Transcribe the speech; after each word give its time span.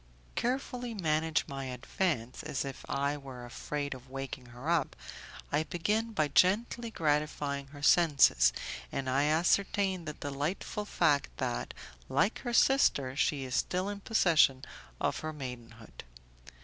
Carefully 0.33 0.95
managing 0.95 1.45
my 1.47 1.65
advance, 1.65 2.41
as 2.41 2.65
if 2.65 2.83
I 2.89 3.17
were 3.17 3.45
afraid 3.45 3.93
of 3.93 4.09
waking 4.09 4.47
her 4.47 4.67
up, 4.67 4.95
I 5.51 5.61
begin 5.61 6.11
by 6.11 6.27
gently 6.29 6.89
gratifying 6.89 7.67
her 7.67 7.83
senses, 7.83 8.51
and 8.91 9.07
I 9.07 9.25
ascertain 9.25 10.05
the 10.05 10.13
delightful 10.13 10.85
fact 10.85 11.29
that, 11.37 11.75
like 12.09 12.39
her 12.39 12.51
sister, 12.51 13.15
she 13.15 13.43
is 13.43 13.53
still 13.53 13.89
in 13.89 13.99
possession 13.99 14.65
of 14.99 15.19
her 15.19 15.31
maidenhood. 15.31 16.03